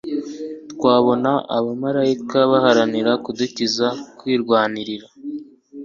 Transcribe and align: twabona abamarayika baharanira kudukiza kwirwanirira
twabona 0.71 1.31
abamarayika 1.57 2.37
baharanira 2.51 3.11
kudukiza 3.23 3.87
kwirwanirira 4.17 5.07